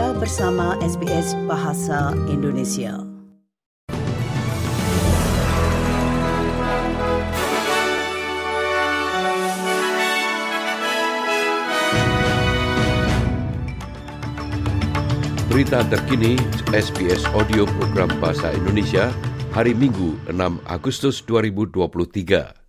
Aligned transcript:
Anda 0.00 0.16
bersama 0.16 0.80
SBS 0.80 1.36
Bahasa 1.44 2.16
Indonesia. 2.32 3.04
Berita 15.52 15.84
terkini 15.84 16.40
SBS 16.72 17.28
Audio 17.36 17.68
Program 17.68 18.08
Bahasa 18.24 18.56
Indonesia 18.56 19.12
hari 19.52 19.76
Minggu 19.76 20.16
6 20.32 20.64
Agustus 20.64 21.20
2023. 21.28 22.59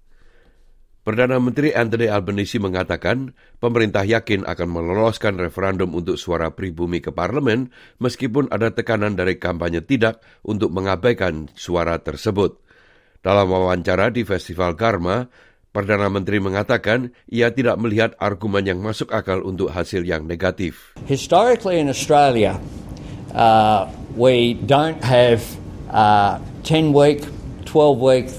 Perdana 1.02 1.42
Menteri 1.42 1.74
Anthony 1.74 2.06
Albanese 2.06 2.62
mengatakan 2.62 3.34
pemerintah 3.58 4.06
yakin 4.06 4.46
akan 4.46 4.70
meloloskan 4.70 5.34
referendum 5.42 5.98
untuk 5.98 6.14
suara 6.14 6.54
pribumi 6.54 7.02
ke 7.02 7.10
parlemen 7.10 7.74
meskipun 7.98 8.54
ada 8.54 8.70
tekanan 8.70 9.18
dari 9.18 9.42
kampanye 9.42 9.82
tidak 9.82 10.22
untuk 10.46 10.70
mengabaikan 10.70 11.50
suara 11.58 11.98
tersebut. 11.98 12.62
Dalam 13.26 13.50
wawancara 13.50 14.14
di 14.14 14.22
Festival 14.22 14.78
Karma, 14.78 15.26
Perdana 15.74 16.06
Menteri 16.06 16.38
mengatakan 16.38 17.10
ia 17.26 17.50
tidak 17.50 17.82
melihat 17.82 18.14
argumen 18.22 18.62
yang 18.62 18.78
masuk 18.78 19.10
akal 19.10 19.42
untuk 19.42 19.74
hasil 19.74 20.06
yang 20.06 20.30
negatif. 20.30 20.94
Historically 21.10 21.82
in 21.82 21.90
Australia, 21.90 22.62
uh, 23.34 23.90
we 24.14 24.54
don't 24.70 25.02
have 25.02 25.42
uh, 25.90 26.38
10-week, 26.62 27.26
12-week 27.66 28.30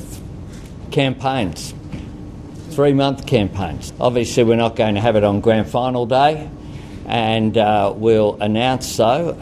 campaigns. 0.94 1.74
Three 2.72 2.96
month 2.96 3.28
campaigns. 3.28 3.92
Obviously, 4.00 4.42
we're 4.48 4.56
not 4.56 4.74
going 4.74 4.96
to 4.96 5.04
have 5.04 5.14
it 5.14 5.24
on 5.24 5.44
grand 5.44 5.68
final 5.68 6.08
day, 6.08 6.48
and 7.04 7.60
uh, 7.60 7.92
we'll 7.94 8.40
announce 8.40 8.96
a, 8.98 9.36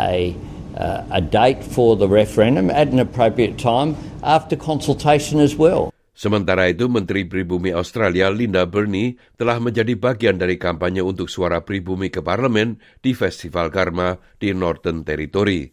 a, 0.00 0.34
uh, 0.74 1.04
a 1.12 1.20
date 1.20 1.60
for 1.62 1.94
the 2.00 2.08
referendum 2.08 2.72
at 2.72 2.88
an 2.88 2.98
appropriate 2.98 3.60
time 3.60 3.96
after 4.24 4.56
consultation 4.56 5.38
as 5.38 5.54
well. 5.54 5.92
Sementara 6.18 6.66
itu, 6.66 6.90
Menteri 6.90 7.22
Pribumi 7.22 7.70
Australia 7.70 8.26
Linda 8.26 8.66
Burney 8.66 9.14
telah 9.38 9.62
menjadi 9.62 9.94
bagian 9.94 10.34
dari 10.34 10.58
kampanye 10.58 10.98
untuk 10.98 11.30
suara 11.30 11.62
pribumi 11.62 12.10
ke 12.10 12.18
parlemen 12.18 12.82
di 12.98 13.14
Festival 13.14 13.70
Karma 13.70 14.18
di 14.42 14.50
Northern 14.50 15.06
Territory. 15.06 15.70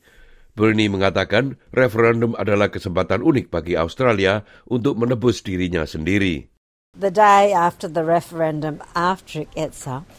Bernie 0.56 0.88
mengatakan 0.88 1.60
referendum 1.76 2.32
adalah 2.40 2.72
kesempatan 2.72 3.26
unik 3.26 3.52
bagi 3.52 3.76
Australia 3.76 4.48
untuk 4.70 4.96
menebus 4.96 5.44
dirinya 5.44 5.84
sendiri. 5.84 6.55
The 6.98 7.12
day 7.12 7.52
after 7.52 7.88
the 7.88 8.04
referendum, 8.04 8.82
after 8.96 9.42
it 9.42 9.52
gets 9.52 9.86
up, 9.86 10.10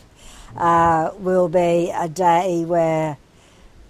uh, 0.57 1.11
will 1.19 1.49
be 1.49 1.93
a 1.95 2.09
day 2.09 2.65
where 2.65 3.19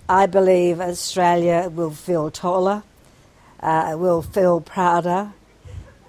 I 0.09 0.27
believe 0.27 0.81
Australia 0.81 1.69
will 1.69 1.91
feel 1.91 2.31
taller, 2.31 2.85
uh, 3.61 3.97
will 3.99 4.23
feel 4.23 4.61
prouder, 4.61 5.33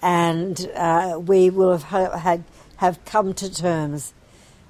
and 0.01 0.69
uh, 0.75 1.19
we 1.19 1.49
will 1.49 1.77
have, 1.77 2.13
had, 2.13 2.43
have 2.77 3.03
come 3.05 3.33
to 3.35 3.53
terms 3.53 4.13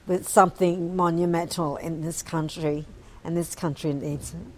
with 0.07 0.27
something 0.27 0.95
monumental 0.95 1.75
in 1.75 2.01
this 2.01 2.21
country, 2.21 2.85
and 3.23 3.35
this 3.35 3.53
country 3.53 3.93
needs 3.93 4.33
it. 4.33 4.56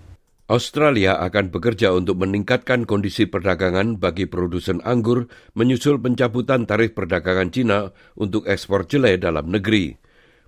Australia 0.50 1.22
akan 1.22 1.53
bekerja 1.53 1.94
untuk 1.94 2.25
meningkatkan 2.25 2.89
kondisi 2.89 3.30
perdagangan 3.30 4.02
bagi 4.02 4.25
produsen 4.25 4.81
anggur 4.81 5.30
menyusul 5.53 6.02
pencabutan 6.02 6.66
tarif 6.66 6.97
perdagangan 6.97 7.53
Cina 7.53 7.94
untuk 8.17 8.50
ekspor 8.50 8.89
jelai 8.89 9.22
dalam 9.22 9.53
negeri. 9.53 9.94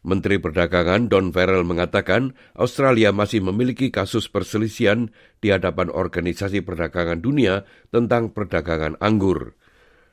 Menteri 0.02 0.41
Perdagangan 0.41 1.05
Don 1.05 1.29
Farrell 1.29 1.61
mengatakan 1.61 2.33
Australia 2.57 3.13
masih 3.13 3.45
memiliki 3.45 3.94
kasus 3.94 4.25
perselisihan 4.25 5.13
di 5.38 5.53
hadapan 5.53 5.94
Organisasi 5.94 6.66
Perdagangan 6.66 7.22
Dunia 7.22 7.69
tentang 7.94 8.33
perdagangan 8.33 8.97
anggur. 8.97 9.53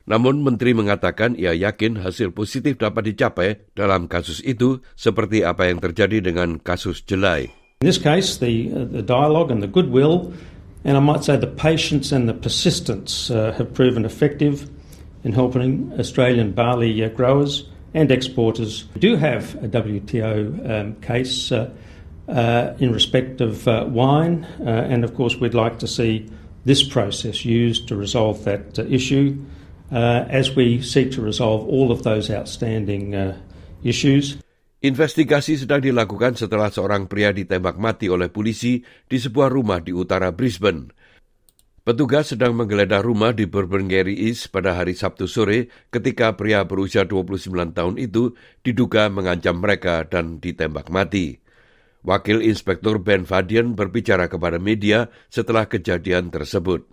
Namun 0.05 0.45
Menteri 0.45 0.77
mengatakan 0.77 1.33
ia 1.33 1.57
yakin 1.57 2.05
hasil 2.05 2.37
positif 2.37 2.77
dapat 2.77 3.09
dicapai 3.09 3.65
dalam 3.73 4.05
kasus 4.05 4.45
itu 4.45 4.85
seperti 4.93 5.41
apa 5.41 5.65
yang 5.65 5.81
terjadi 5.81 6.21
dengan 6.21 6.61
kasus 6.61 7.01
jelai. 7.01 7.58
In 7.81 7.85
this 7.85 7.97
case, 7.97 8.35
the, 8.35 8.73
uh, 8.73 8.83
the 8.83 9.01
dialogue 9.01 9.51
and 9.51 9.63
the 9.63 9.67
goodwill, 9.67 10.33
and 10.83 10.97
I 10.97 10.99
might 10.99 11.23
say 11.23 11.37
the 11.37 11.47
patience 11.47 12.11
and 12.11 12.27
the 12.27 12.33
persistence 12.33 13.31
uh, 13.31 13.53
have 13.53 13.73
proven 13.73 14.03
effective 14.03 14.69
in 15.23 15.31
helping 15.31 15.93
Australian 15.97 16.51
barley 16.51 17.01
uh, 17.01 17.07
growers 17.07 17.69
and 17.93 18.11
exporters 18.11 18.83
We 18.93 18.99
do 18.99 19.15
have 19.15 19.55
a 19.63 19.69
WTO 19.69 20.69
um, 20.69 20.95
case 20.95 21.53
uh, 21.53 21.71
uh, 22.27 22.73
in 22.79 22.91
respect 22.91 23.39
of 23.39 23.65
uh, 23.65 23.85
wine, 23.87 24.43
and 24.59 25.05
of 25.05 25.15
course, 25.15 25.37
we'd 25.37 25.53
like 25.53 25.79
to 25.79 25.87
see 25.87 26.29
this 26.65 26.83
process 26.83 27.45
used 27.45 27.87
to 27.87 27.95
resolve 27.95 28.43
that 28.43 28.77
issue 28.77 29.41
as 29.89 30.53
we 30.53 30.81
seek 30.81 31.13
to 31.13 31.21
resolve 31.21 31.65
all 31.65 31.93
of 31.93 32.03
those 32.03 32.29
outstanding 32.29 33.37
issues. 33.85 34.35
Investigasi 34.79 35.59
sedang 35.59 35.83
dilakukan 35.83 36.39
setelah 36.39 36.71
seorang 36.71 37.11
pria 37.11 37.35
ditembak 37.35 37.75
mati 37.75 38.07
oleh 38.07 38.31
polisi 38.31 38.79
di 39.11 39.19
sebuah 39.19 39.51
rumah 39.51 39.83
di 39.83 39.91
utara 39.91 40.31
Brisbane. 40.31 40.87
Petugas 41.83 42.31
sedang 42.31 42.55
menggeledah 42.55 43.03
rumah 43.03 43.35
di 43.35 43.43
Burberry 43.43 44.15
East 44.15 44.55
pada 44.55 44.79
hari 44.79 44.95
Sabtu 44.95 45.27
sore 45.27 45.67
ketika 45.91 46.39
pria 46.39 46.63
berusia 46.63 47.03
29 47.03 47.75
tahun 47.75 47.99
itu 47.99 48.39
diduga 48.63 49.11
mengancam 49.11 49.59
mereka 49.59 50.07
dan 50.07 50.39
ditembak 50.39 50.87
mati. 50.87 51.43
Wakil 52.07 52.39
Inspektur 52.39 53.03
Ben 53.03 53.27
Fadian 53.27 53.75
berbicara 53.75 54.31
kepada 54.31 54.63
media 54.63 55.11
setelah 55.27 55.67
kejadian 55.67 56.31
tersebut. 56.31 56.87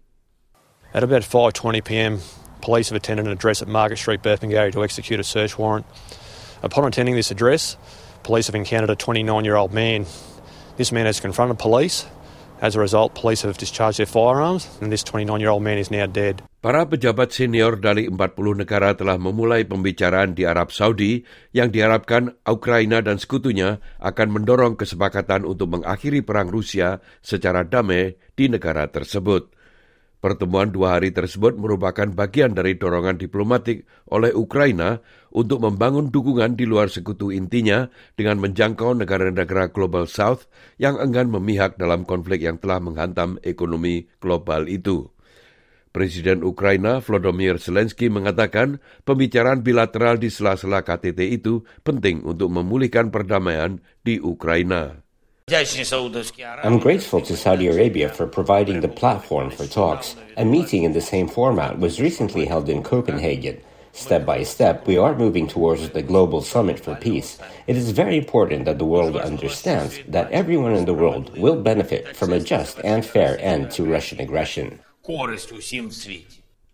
At 0.90 1.06
about 1.06 1.22
5.20 1.22 1.86
p.m., 1.86 2.18
police 2.58 2.90
have 2.90 2.98
attended 2.98 3.30
an 3.30 3.36
address 3.36 3.62
at 3.62 3.70
Market 3.70 4.02
Street, 4.02 4.26
Burpengary 4.26 4.74
to 4.74 4.82
execute 4.82 5.22
a 5.22 5.26
search 5.26 5.54
warrant. 5.54 5.86
Upon 6.62 6.88
attending 6.88 7.16
this 7.16 7.30
address, 7.30 7.76
police 8.22 8.46
have 8.46 8.56
encountered 8.56 8.90
a 8.90 8.96
29 8.96 9.44
year 9.44 9.56
old 9.56 9.72
man. 9.72 10.06
This 10.76 10.92
man 10.92 11.06
has 11.06 11.20
confronted 11.20 11.58
police. 11.58 12.06
As 12.56 12.72
a 12.72 12.80
result, 12.80 13.12
police 13.12 13.44
have 13.44 13.60
discharged 13.60 14.00
their 14.00 14.08
firearms, 14.08 14.64
and 14.80 14.88
this 14.88 15.04
29 15.04 15.40
year 15.40 15.52
old 15.52 15.60
man 15.60 15.76
is 15.76 15.92
now 15.92 16.08
dead. 16.08 16.40
Para 16.64 16.88
pejabat 16.88 17.28
senior 17.30 17.76
dari 17.76 18.08
40 18.08 18.64
negara 18.64 18.96
telah 18.96 19.20
memulai 19.20 19.68
pembicaraan 19.68 20.32
di 20.32 20.48
Arab 20.48 20.72
Saudi 20.72 21.20
yang 21.52 21.68
diharapkan 21.68 22.32
Ukraina 22.48 23.04
dan 23.04 23.20
sekutunya 23.20 23.78
akan 24.00 24.40
mendorong 24.40 24.74
kesepakatan 24.80 25.44
untuk 25.44 25.78
mengakhiri 25.78 26.24
perang 26.24 26.48
Rusia 26.48 27.04
secara 27.20 27.62
damai 27.62 28.16
di 28.32 28.48
negara 28.48 28.88
tersebut. 28.88 29.55
Pertemuan 30.26 30.74
dua 30.74 30.98
hari 30.98 31.14
tersebut 31.14 31.54
merupakan 31.54 32.10
bagian 32.10 32.50
dari 32.50 32.74
dorongan 32.74 33.14
diplomatik 33.14 33.86
oleh 34.10 34.34
Ukraina 34.34 34.98
untuk 35.30 35.62
membangun 35.62 36.10
dukungan 36.10 36.58
di 36.58 36.66
luar 36.66 36.90
sekutu 36.90 37.30
intinya 37.30 37.86
dengan 38.18 38.42
menjangkau 38.42 38.98
negara-negara 38.98 39.70
Global 39.70 40.10
South 40.10 40.50
yang 40.82 40.98
enggan 40.98 41.30
memihak 41.30 41.78
dalam 41.78 42.02
konflik 42.02 42.42
yang 42.42 42.58
telah 42.58 42.82
menghantam 42.82 43.38
ekonomi 43.46 44.10
global 44.18 44.66
itu. 44.66 45.06
Presiden 45.94 46.42
Ukraina 46.42 46.98
Volodymyr 46.98 47.62
Zelensky 47.62 48.10
mengatakan 48.10 48.82
pembicaraan 49.06 49.62
bilateral 49.62 50.18
di 50.18 50.26
sela-sela 50.26 50.82
KTT 50.82 51.38
itu 51.38 51.62
penting 51.86 52.26
untuk 52.26 52.50
memulihkan 52.50 53.14
perdamaian 53.14 53.78
di 54.02 54.18
Ukraina. 54.18 55.05
I'm 55.48 56.82
grateful 56.82 57.20
to 57.22 57.36
Saudi 57.36 57.68
Arabia 57.68 58.10
for 58.10 58.26
providing 58.26 58.80
the 58.80 58.90
platform 58.90 59.54
for 59.54 59.62
talks. 59.64 60.16
A 60.36 60.44
meeting 60.44 60.82
in 60.82 60.90
the 60.90 61.00
same 61.00 61.28
format 61.30 61.78
was 61.78 62.02
recently 62.02 62.46
held 62.46 62.68
in 62.68 62.82
Copenhagen. 62.82 63.62
Step 63.92 64.26
by 64.26 64.42
step, 64.42 64.88
we 64.88 64.98
are 64.98 65.14
moving 65.14 65.46
towards 65.46 65.88
the 65.90 66.02
global 66.02 66.42
summit 66.42 66.82
for 66.82 66.96
peace. 66.96 67.38
It 67.68 67.76
is 67.76 67.94
very 67.94 68.18
important 68.18 68.64
that 68.64 68.82
the 68.82 68.90
world 68.90 69.14
understands 69.14 70.02
that 70.08 70.26
everyone 70.32 70.74
in 70.74 70.84
the 70.84 70.98
world 70.98 71.30
will 71.38 71.62
benefit 71.62 72.16
from 72.16 72.32
a 72.32 72.42
just 72.42 72.82
and 72.82 73.06
fair 73.06 73.38
end 73.38 73.70
to 73.78 73.86
Russian 73.86 74.18
aggression. 74.18 74.82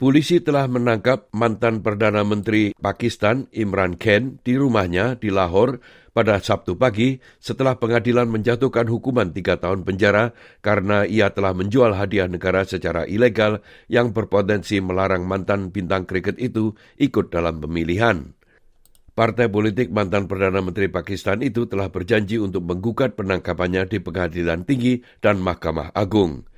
Polisi 0.03 0.43
telah 0.43 0.67
menangkap 0.67 1.31
mantan 1.31 1.79
Perdana 1.79 2.27
Menteri 2.27 2.75
Pakistan 2.75 3.47
Imran 3.55 3.95
Khan 3.95 4.43
di 4.43 4.59
rumahnya 4.59 5.15
di 5.15 5.31
Lahore 5.31 5.79
pada 6.13 6.37
Sabtu 6.39 6.77
pagi 6.77 7.19
setelah 7.41 7.81
pengadilan 7.81 8.29
menjatuhkan 8.29 8.85
hukuman 8.85 9.33
tiga 9.33 9.57
tahun 9.57 9.83
penjara 9.89 10.37
karena 10.61 11.09
ia 11.09 11.33
telah 11.33 11.57
menjual 11.57 11.97
hadiah 11.97 12.29
negara 12.29 12.69
secara 12.69 13.09
ilegal 13.09 13.65
yang 13.89 14.13
berpotensi 14.13 14.79
melarang 14.85 15.25
mantan 15.25 15.73
bintang 15.73 16.05
kriket 16.05 16.37
itu 16.37 16.77
ikut 17.01 17.33
dalam 17.33 17.65
pemilihan. 17.65 18.37
Partai 19.13 19.53
politik 19.53 19.93
mantan 19.93 20.25
Perdana 20.25 20.65
Menteri 20.65 20.89
Pakistan 20.89 21.45
itu 21.45 21.69
telah 21.69 21.93
berjanji 21.93 22.41
untuk 22.41 22.65
menggugat 22.65 23.13
penangkapannya 23.13 23.85
di 23.85 24.01
Pengadilan 24.01 24.65
Tinggi 24.65 25.05
dan 25.21 25.37
Mahkamah 25.37 25.93
Agung. 25.93 26.49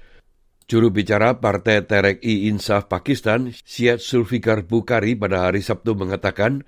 Juru 0.71 0.95
bicara 0.95 1.43
Partai 1.43 1.83
Tehreek-i-Insaf 1.83 2.87
Pakistan, 2.87 3.51
Syed 3.67 3.99
Sulfikar 3.99 4.63
Bukhari 4.65 5.19
pada 5.19 5.51
hari 5.51 5.67
Sabtu 5.67 5.99
mengatakan 5.99 6.63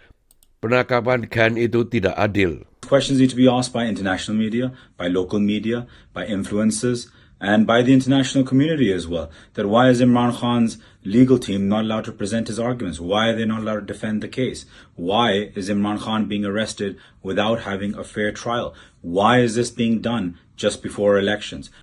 penangkapan 0.59 1.31
Khan 1.31 1.55
itu 1.55 1.87
tidak 1.87 2.19
adil. 2.19 2.67
Questions 2.87 3.19
need 3.19 3.31
to 3.31 3.37
be 3.37 3.51
asked 3.51 3.75
by 3.75 3.91
international 3.91 4.39
media, 4.39 4.71
by 4.97 5.11
local 5.11 5.43
media, 5.43 5.91
by 6.15 6.23
influencers, 6.23 7.11
and 7.43 7.67
by 7.67 7.83
the 7.83 7.93
international 7.93 8.47
community 8.47 8.93
as 8.95 9.11
well. 9.11 9.27
That 9.55 9.67
why 9.67 9.91
is 9.91 10.01
Imran 10.01 10.39
Khan's 10.39 10.79
legal 11.03 11.39
team 11.43 11.67
not 11.67 11.83
allowed 11.83 12.07
to 12.07 12.15
present 12.15 12.47
his 12.47 12.63
arguments? 12.63 13.03
Why 13.03 13.35
are 13.35 13.37
they 13.37 13.45
not 13.45 13.67
allowed 13.67 13.91
to 13.91 13.93
defend 13.93 14.23
the 14.23 14.31
case? 14.31 14.71
Why 14.95 15.51
is 15.59 15.67
Imran 15.67 15.99
Khan 15.99 16.31
being 16.31 16.47
arrested 16.47 16.95
without 17.27 17.67
having 17.67 17.99
a 17.99 18.07
fair 18.07 18.31
trial? 18.31 18.71
Why 19.03 19.43
is 19.43 19.59
this 19.59 19.75
being 19.75 19.99
done 19.99 20.39
just 20.55 20.79
before 20.79 21.19
elections? 21.19 21.75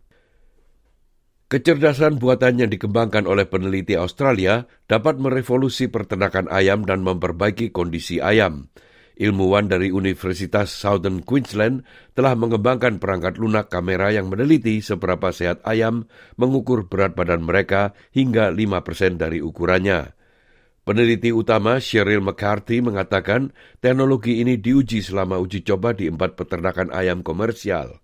Kecerdasan 1.51 2.17
buatan 2.17 2.63
yang 2.63 2.71
dikembangkan 2.71 3.27
oleh 3.27 3.44
peneliti 3.44 4.00
Australia 4.00 4.65
dapat 4.88 5.19
merevolusi 5.19 5.91
peternakan 5.91 6.47
ayam 6.47 6.88
dan 6.88 7.03
memperbaiki 7.03 7.75
kondisi 7.75 8.23
ayam. 8.23 8.71
Ilmuwan 9.13 9.69
dari 9.69 9.94
Universitas 9.94 10.74
Southern 10.74 11.21
Queensland 11.21 11.86
telah 12.18 12.33
mengembangkan 12.33 12.98
perangkat 12.98 13.38
lunak 13.38 13.69
kamera 13.69 14.10
yang 14.10 14.25
meneliti 14.25 14.81
seberapa 14.81 15.30
sehat 15.30 15.62
ayam 15.69 16.10
mengukur 16.33 16.89
berat 16.89 17.13
badan 17.13 17.45
mereka 17.45 17.94
hingga 18.10 18.50
5% 18.50 19.21
dari 19.21 19.38
ukurannya. 19.38 20.18
Peneliti 20.83 21.31
utama 21.31 21.80
Cheryl 21.80 22.19
McCarthy 22.19 22.83
mengatakan 22.83 23.56
teknologi 23.80 24.44
ini 24.44 24.60
diuji 24.60 25.00
selama 25.00 25.39
uji 25.39 25.63
coba 25.63 25.95
di 25.95 26.12
empat 26.12 26.36
peternakan 26.36 26.92
ayam 26.92 27.24
komersial. 27.24 28.04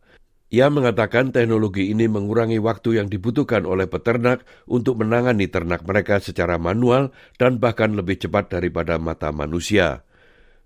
Ia 0.49 0.65
mengatakan 0.73 1.29
teknologi 1.29 1.93
ini 1.93 2.09
mengurangi 2.09 2.57
waktu 2.57 2.97
yang 2.97 3.07
dibutuhkan 3.11 3.69
oleh 3.69 3.85
peternak 3.85 4.41
untuk 4.65 4.97
menangani 4.97 5.45
ternak 5.45 5.85
mereka 5.85 6.17
secara 6.17 6.57
manual 6.57 7.13
dan 7.37 7.61
bahkan 7.61 7.93
lebih 7.93 8.17
cepat 8.17 8.49
daripada 8.57 8.97
mata 8.97 9.29
manusia. 9.29 10.08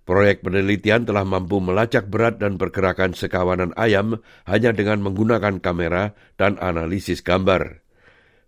Proyek 0.03 0.43
penelitian 0.43 1.07
telah 1.07 1.23
mampu 1.23 1.63
melacak 1.63 2.11
berat 2.11 2.35
dan 2.43 2.59
pergerakan 2.59 3.15
sekawanan 3.15 3.71
ayam 3.79 4.19
hanya 4.43 4.75
dengan 4.75 4.99
menggunakan 4.99 5.63
kamera 5.63 6.11
dan 6.35 6.59
analisis 6.59 7.23
gambar. 7.23 7.79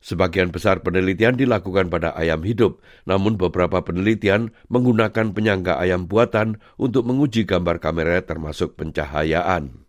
Sebagian 0.03 0.51
besar 0.51 0.83
penelitian 0.85 1.33
dilakukan 1.39 1.89
pada 1.89 2.13
ayam 2.13 2.43
hidup, 2.45 2.83
namun 3.09 3.39
beberapa 3.39 3.81
penelitian 3.81 4.53
menggunakan 4.69 5.33
penyangga 5.33 5.81
ayam 5.81 6.05
buatan 6.05 6.61
untuk 6.77 7.07
menguji 7.07 7.47
gambar 7.47 7.81
kamera 7.81 8.21
termasuk 8.21 8.77
pencahayaan. 8.77 9.87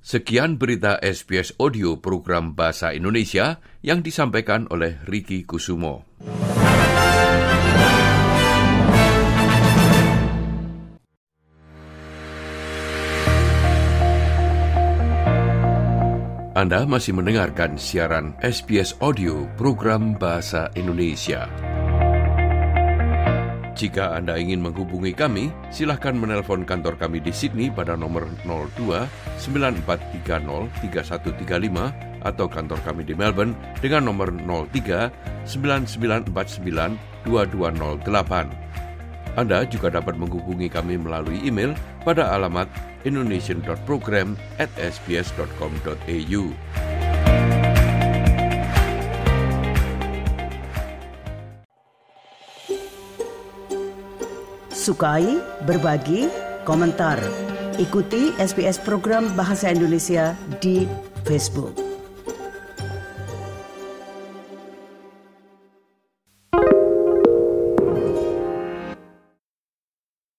Sekian 0.00 0.56
berita 0.56 0.96
SBS 1.02 1.52
Audio 1.60 1.98
program 1.98 2.56
Bahasa 2.56 2.90
Indonesia 2.96 3.60
yang 3.84 4.00
disampaikan 4.00 4.70
oleh 4.72 4.98
Riki 5.04 5.44
Kusumo. 5.44 6.06
Anda 16.52 16.84
masih 16.84 17.16
mendengarkan 17.16 17.80
siaran 17.80 18.36
SBS 18.44 18.92
Audio 19.00 19.48
program 19.56 20.12
Bahasa 20.12 20.68
Indonesia. 20.76 21.48
Jika 23.72 24.12
Anda 24.12 24.36
ingin 24.36 24.60
menghubungi 24.60 25.16
kami, 25.16 25.48
silahkan 25.72 26.12
menelpon 26.12 26.68
kantor 26.68 27.00
kami 27.00 27.24
di 27.24 27.32
Sydney 27.32 27.72
pada 27.72 27.96
nomor 27.96 28.28
02 28.44 28.84
9430 29.40 30.68
3135 30.92 32.20
atau 32.20 32.46
kantor 32.52 32.80
kami 32.84 33.08
di 33.08 33.16
Melbourne 33.16 33.56
dengan 33.80 34.12
nomor 34.12 34.28
03 34.36 35.48
9949 35.48 36.28
2208. 37.32 38.91
Anda 39.34 39.64
juga 39.64 39.88
dapat 39.88 40.20
menghubungi 40.20 40.68
kami 40.68 41.00
melalui 41.00 41.40
email 41.42 41.72
pada 42.04 42.32
alamat 42.36 42.68
indonesian.program 43.02 44.36
at 44.60 44.68
sbs.com.au. 44.76 46.44
Sukai, 54.72 55.38
berbagi, 55.62 56.26
komentar. 56.66 57.22
Ikuti 57.78 58.34
SBS 58.36 58.82
program 58.82 59.30
Bahasa 59.38 59.70
Indonesia 59.70 60.34
di 60.58 60.90
Facebook. 61.22 61.81